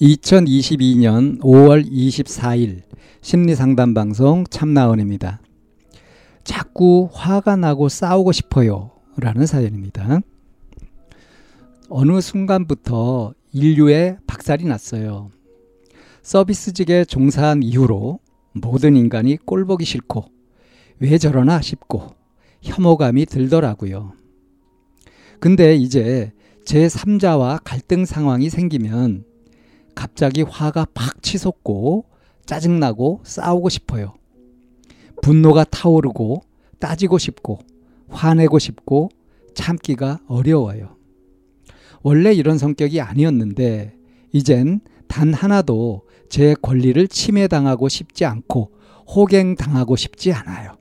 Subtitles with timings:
[0.00, 2.80] 2022년 5월 24일
[3.20, 5.42] 심리상담 방송 참나원입니다.
[6.42, 8.92] 자꾸 화가 나고 싸우고 싶어요.
[9.18, 10.20] 라는 사연입니다.
[11.90, 15.30] 어느 순간부터 인류에 박살이 났어요.
[16.22, 18.20] 서비스직에 종사한 이후로
[18.52, 20.24] 모든 인간이 꼴보기 싫고
[21.00, 22.14] 왜 저러나 싶고
[22.62, 24.14] 혐오감이 들더라고요.
[25.40, 26.32] 근데 이제
[26.64, 29.24] 제3자와 갈등 상황이 생기면
[29.94, 32.04] 갑자기 화가 팍 치솟고
[32.46, 34.14] 짜증나고 싸우고 싶어요.
[35.22, 36.42] 분노가 타오르고
[36.78, 37.58] 따지고 싶고
[38.08, 39.10] 화내고 싶고
[39.54, 40.96] 참기가 어려워요.
[42.02, 43.94] 원래 이런 성격이 아니었는데
[44.32, 48.72] 이젠 단 하나도 제 권리를 침해당하고 싶지 않고
[49.14, 50.76] 호갱당하고 싶지 않아요.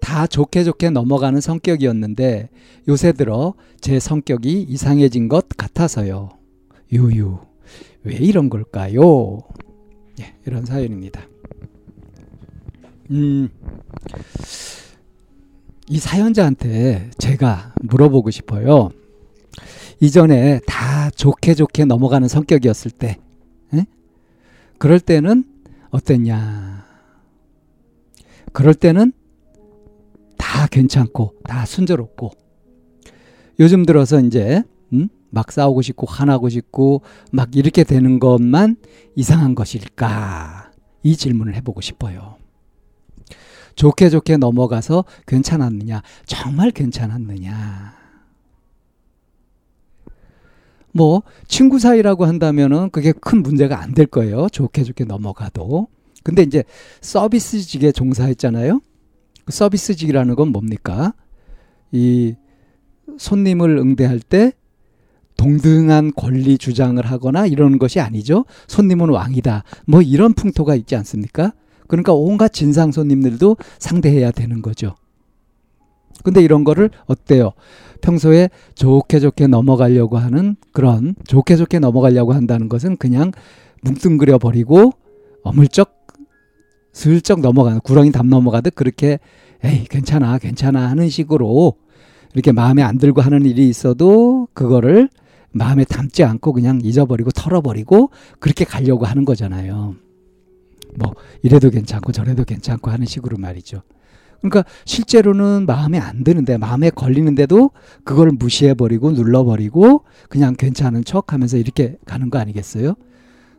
[0.00, 2.48] 다 좋게 좋게 넘어가는 성격이었는데
[2.88, 6.30] 요새 들어 제 성격이 이상해진 것 같아서요.
[6.92, 7.38] 유유.
[8.02, 9.40] 왜 이런 걸까요?
[10.20, 11.22] 예, 이런 사연입니다.
[13.10, 13.48] 음,
[15.88, 18.90] 이 사연자한테 제가 물어보고 싶어요.
[20.00, 23.18] 이전에 다 좋게 좋게 넘어가는 성격이었을 때,
[23.74, 23.86] 에?
[24.78, 25.44] 그럴 때는
[25.90, 26.84] 어땠냐?
[28.52, 29.12] 그럴 때는
[30.36, 32.32] 다 괜찮고, 다 순조롭고,
[33.60, 35.08] 요즘 들어서 이제, 음?
[35.34, 38.76] 막 싸우고 싶고 화나고 싶고 막 이렇게 되는 것만
[39.16, 40.70] 이상한 것일까?
[41.02, 42.36] 이 질문을 해보고 싶어요.
[43.74, 46.02] 좋게 좋게 넘어가서 괜찮았느냐?
[46.26, 47.94] 정말 괜찮았느냐?
[50.92, 54.48] 뭐 친구 사이라고 한다면은 그게 큰 문제가 안 될 거예요.
[54.48, 55.88] 좋게 좋게 넘어가도.
[56.22, 56.62] 근데 이제
[57.00, 58.80] 서비스직에 종사했잖아요.
[59.44, 61.12] 그 서비스직이라는 건 뭡니까?
[61.92, 62.34] 이
[63.18, 64.52] 손님을 응대할 때
[65.36, 68.44] 동등한 권리 주장을 하거나 이런 것이 아니죠.
[68.66, 69.64] 손님은 왕이다.
[69.86, 71.52] 뭐 이런 풍토가 있지 않습니까?
[71.86, 74.94] 그러니까 온갖 진상 손님들도 상대해야 되는 거죠.
[76.22, 77.52] 근데 이런 거를 어때요?
[78.00, 83.32] 평소에 좋게 좋게 넘어가려고 하는 그런 좋게 좋게 넘어가려고 한다는 것은 그냥
[83.82, 84.92] 뭉뚱그려 버리고
[85.42, 86.04] 어물쩍
[86.92, 89.18] 슬쩍 넘어가는 구렁이 담 넘어가듯 그렇게
[89.62, 91.74] 에이 괜찮아 괜찮아 하는 식으로
[92.34, 95.08] 이렇게 마음에 안 들고 하는 일이 있어도 그거를
[95.54, 98.10] 마음에 담지 않고 그냥 잊어버리고 털어버리고
[98.40, 99.94] 그렇게 가려고 하는 거잖아요.
[100.96, 103.82] 뭐 이래도 괜찮고 저래도 괜찮고 하는 식으로 말이죠.
[104.40, 107.70] 그러니까 실제로는 마음에 안 드는데 마음에 걸리는데도
[108.04, 112.94] 그걸 무시해버리고 눌러버리고 그냥 괜찮은 척 하면서 이렇게 가는 거 아니겠어요?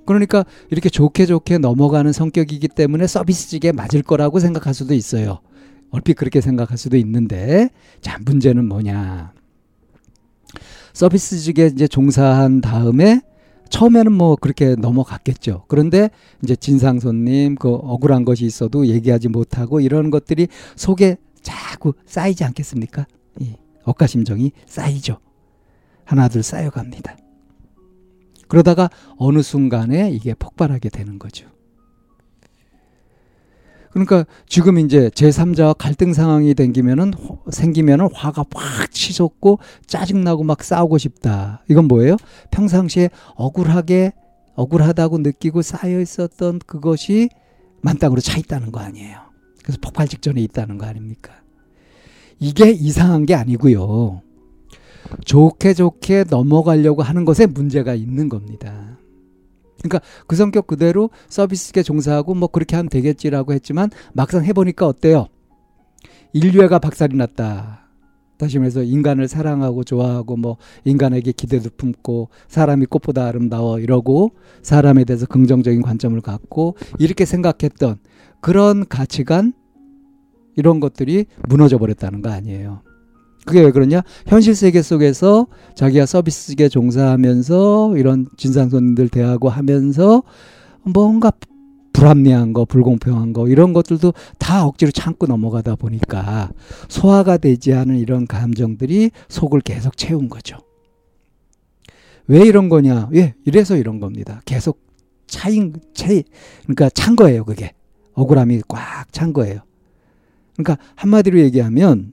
[0.06, 5.40] 그러니까 이렇게 좋게 좋게 넘어가는 성격이기 때문에 서비스직에 맞을 거라고 생각할 수도 있어요.
[5.90, 7.70] 얼핏 그렇게 생각할 수도 있는데
[8.02, 9.34] 자 문제는 뭐냐?
[10.96, 13.22] 서비스직에 이제 종사한 다음에
[13.70, 15.66] 처음에는 뭐 그렇게 넘어갔겠죠.
[15.68, 16.10] 그런데
[16.42, 20.48] 이제 진상 손님 그 억울한 것이 있어도 얘기하지 못하고 이런 것들이
[20.78, 23.06] 속에 자꾸 쌓이지 않겠습니까?
[23.40, 25.20] 이 억가심정이 쌓이죠.
[26.06, 27.18] 하나둘 쌓여갑니다.
[28.48, 31.48] 그러다가 어느 순간에 이게 폭발하게 되는 거죠.
[33.96, 37.14] 그러니까 지금 이제 제3자와 갈등 상황이 생기면은
[37.50, 41.64] 생기면은 화가 확 치솟고 짜증나고 막 싸우고 싶다.
[41.70, 42.18] 이건 뭐예요?
[42.52, 44.12] 평상시에 억울하게
[44.56, 47.30] 억울하다고 느끼고 쌓여 있었던 그것이
[47.84, 49.18] 만땅으로 차 있다는 거 아니에요.
[49.64, 51.32] 그래서 폭발 직전에 있다는 거 아닙니까?
[52.38, 54.22] 이게 이상한 게 아니고요.
[55.24, 58.95] 좋게 좋게 넘어가려고 하는 것에 문제가 있는 겁니다.
[59.82, 65.28] 그러니까 그 성격 그대로 서비스계 종사하고 뭐 그렇게 하면 되겠지라고 했지만 막상 해보니까 어때요?
[66.34, 67.86] 인류애가 박살이 났다.
[68.38, 75.26] 다시 말해서 인간을 사랑하고 좋아하고 뭐 인간에게 기대도 품고 사람이 꽃보다 아름다워 이러고 사람에 대해서
[75.26, 77.98] 긍정적인 관점을 갖고 이렇게 생각했던
[78.42, 79.54] 그런 가치관
[80.58, 82.82] 이런 것들이 무너져 버렸다는 거 아니에요.
[83.46, 84.02] 그게 왜 그러냐?
[84.28, 90.24] 현실 세계 속에서 자기가 서비스직에 종사하면서 이런 진상 손님들 대하고 하면서
[90.84, 91.32] 뭔가
[91.94, 96.52] 불합리한 거, 불공평한 거 이런 것들도 다 억지로 참고 넘어가다 보니까
[96.90, 100.58] 소화가 되지 않은 이런 감정들이 속을 계속 채운 거죠.
[102.28, 103.10] 왜 이런 거냐?
[103.14, 104.42] 예, 이래서 이런 겁니다.
[104.46, 104.82] 계속
[105.28, 106.24] 차인 차이
[106.64, 107.72] 그러니까 찬 거예요, 그게.
[108.14, 109.62] 억울함이 꽉 찬 거예요.
[110.58, 112.12] 그러니까 한마디로 얘기하면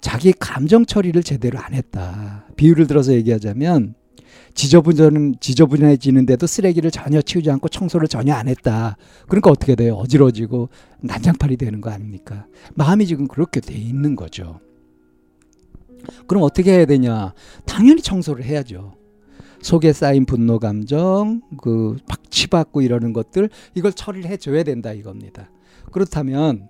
[0.00, 2.46] 자기 감정 처리를 제대로 안 했다.
[2.56, 3.94] 비유를 들어서 얘기하자면
[4.54, 8.96] 지저분한 지저분해지는데도 쓰레기를 전혀 치우지 않고 청소를 전혀 안 했다.
[9.28, 9.94] 그러니까 어떻게 돼요?
[9.94, 10.68] 어지러지고
[11.00, 12.46] 난장판이 되는 거 아닙니까?
[12.74, 14.60] 마음이 지금 그렇게 돼 있는 거죠.
[16.26, 17.34] 그럼 어떻게 해야 되냐?
[17.66, 18.94] 당연히 청소를 해야죠.
[19.62, 25.50] 속에 쌓인 분노 감정, 그 박치받고 이러는 것들 이걸 처리를 해 줘야 된다 이겁니다.
[25.92, 26.68] 그렇다면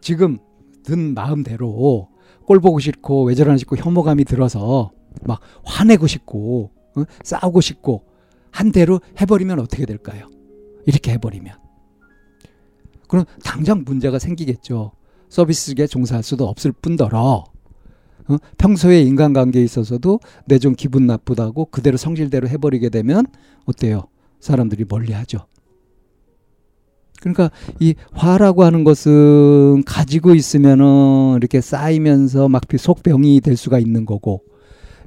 [0.00, 0.38] 지금
[0.84, 2.08] 든 마음대로
[2.46, 4.92] 꼴 보고 싫고 왜 저러나 싶고 혐오감이 들어서
[5.24, 7.02] 막 화내고 싶고 어?
[7.24, 8.04] 싸우고 싶고
[8.50, 10.28] 한 대로 해버리면 어떻게 될까요?
[10.86, 11.54] 이렇게 해버리면
[13.08, 14.92] 그럼 당장 문제가 생기겠죠.
[15.28, 17.44] 서비스직에 종사할 수도 없을 뿐더러
[18.28, 18.36] 어?
[18.58, 23.26] 평소에 인간관계에 있어서도 내 좀 기분 나쁘다고 그대로 성질대로 해버리게 되면
[23.66, 24.04] 어때요?
[24.40, 25.46] 사람들이 멀리하죠.
[27.20, 34.42] 그러니까 이 화라고 하는 것은 가지고 있으면은 이렇게 쌓이면서 막 속병이 될 수가 있는 거고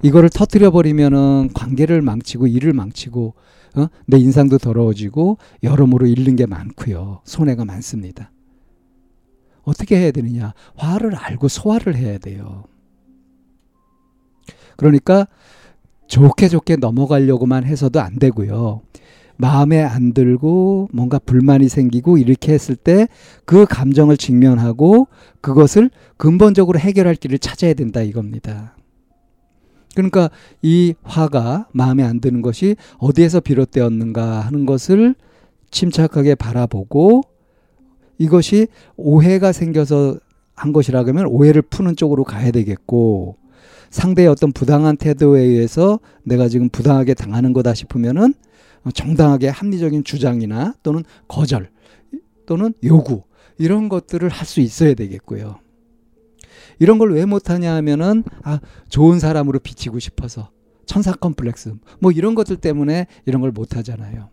[0.01, 3.33] 이거를 터트려 버리면은 관계를 망치고 일을 망치고
[3.75, 3.88] 어?
[4.07, 7.21] 내 인상도 더러워지고 여러모로 잃는 게 많고요.
[7.23, 8.31] 손해가 많습니다.
[9.63, 10.53] 어떻게 해야 되느냐?
[10.75, 12.63] 화를 알고 소화를 해야 돼요.
[14.75, 15.27] 그러니까
[16.07, 18.81] 좋게 좋게 넘어가려고만 해서도 안 되고요.
[19.41, 23.07] 마음에 안 들고 뭔가 불만이 생기고 이렇게 했을 때
[23.45, 25.07] 그 감정을 직면하고
[25.41, 28.75] 그것을 근본적으로 해결할 길을 찾아야 된다 이겁니다.
[29.95, 30.30] 그러니까
[30.62, 35.15] 이 화가 마음에 안 드는 것이 어디에서 비롯되었는가 하는 것을
[35.71, 37.24] 침착하게 바라보고
[38.19, 40.19] 이것이 오해가 생겨서
[40.53, 43.38] 한 것이라 그러면 오해를 푸는 쪽으로 가야 되겠고
[43.89, 48.36] 상대의 어떤 부당한 태도에 의해서 내가 지금 부당하게 당하는 거다 싶으면은
[48.93, 51.69] 정당하게 합리적인 주장이나 또는 거절
[52.45, 53.23] 또는 요구
[53.57, 55.59] 이런 것들을 할 수 있어야 되겠고요.
[56.79, 60.49] 이런 걸 왜 못하냐 하면은 아 좋은 사람으로 비치고 싶어서
[60.85, 64.29] 천사 컴플렉스 뭐 이런 것들 때문에 이런 걸 못하잖아요.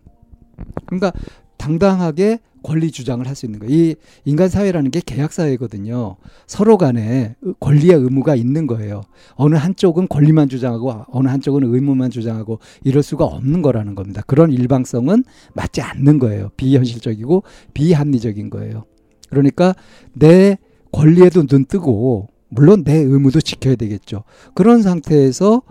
[0.86, 1.12] 그러니까
[1.58, 3.72] 당당하게 권리 주장을 할 수 있는 거예요.
[3.72, 6.16] 이 인간 사회라는 게 계약 사회거든요.
[6.46, 9.02] 서로 간에 권리의 의무가 있는 거예요.
[9.34, 14.22] 어느 한쪽은 권리만 주장하고 어느 한쪽은 의무만 주장하고 이럴 수가 없는 거라는 겁니다.
[14.26, 15.24] 그런 일방성은
[15.54, 16.48] 맞지 않는 거예요.
[16.56, 18.84] 비현실적이고 비합리적인 거예요.
[19.30, 19.74] 그러니까
[20.14, 20.58] 내
[20.92, 24.24] 권리에도 눈 뜨고 물론 내 의무도 지켜야 되겠죠.
[24.54, 25.62] 그런 상태에서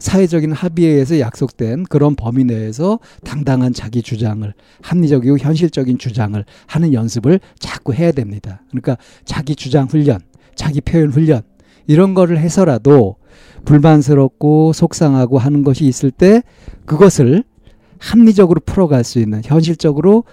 [0.00, 4.52] 사회적인 합의에 의해서 약속된 그런 범위 내에서 당당한 자기 주장을
[4.82, 8.62] 합리적이고 현실적인 주장을 하는 연습을 자꾸 해야 됩니다.
[8.70, 10.18] 그러니까 자기 주장 훈련,
[10.56, 11.42] 자기 표현 훈련
[11.86, 13.16] 이런 거를 해서라도
[13.64, 16.42] 불만스럽고 속상하고 하는 것이 있을 때
[16.86, 17.44] 그것을
[17.98, 20.24] 합리적으로 풀어갈 수 있는 현실적으로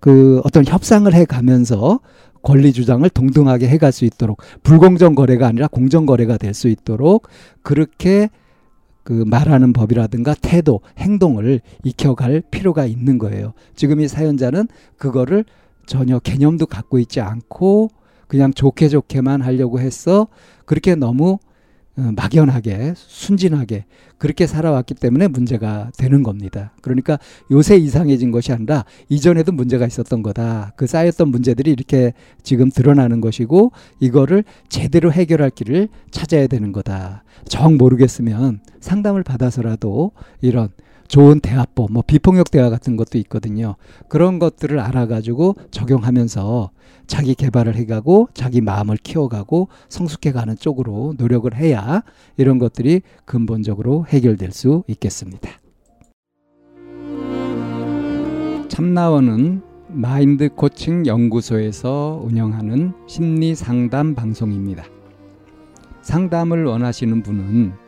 [0.00, 1.98] 그 어떤 협상을 해 가면서
[2.42, 7.28] 권리 주장을 동등하게 해갈 수 있도록 불공정 거래가 아니라 공정 거래가 될 수 있도록
[7.62, 8.30] 그렇게
[9.04, 13.52] 그 말하는 법이라든가 태도, 행동을 익혀갈 필요가 있는 거예요.
[13.74, 14.68] 지금 이 사연자는
[14.98, 15.44] 그거를
[15.86, 17.88] 전혀 개념도 갖고 있지 않고
[18.26, 20.28] 그냥 좋게 좋게만 하려고 했어.
[20.66, 21.47] 그렇게 너무 어,
[21.98, 23.84] 막연하게 순진하게
[24.18, 26.72] 그렇게 살아왔기 때문에 문제가 되는 겁니다.
[26.80, 27.18] 그러니까
[27.50, 30.72] 요새 이상해진 것이 아니라 이전에도 문제가 있었던 거다.
[30.76, 32.12] 그 쌓였던 문제들이 이렇게
[32.42, 37.24] 지금 드러나는 것이고 이거를 제대로 해결할 길을 찾아야 되는 거다.
[37.46, 40.68] 정 모르겠으면 상담을 받아서라도 이런
[41.08, 43.76] 좋은 대화법, 뭐 비폭력 대화 같은 것도 있거든요.
[44.08, 46.70] 그런 것들을 알아가지고 적용하면서
[47.06, 52.02] 자기 개발을 해가고 자기 마음을 키워가고 성숙해가는 쪽으로 노력을 해야
[52.36, 55.50] 이런 것들이 근본적으로 해결될 수 있겠습니다.
[58.68, 64.84] 참나원은 마인드 코칭 연구소에서 운영하는 심리 상담 방송입니다.
[66.02, 67.87] 상담을 원하시는 분은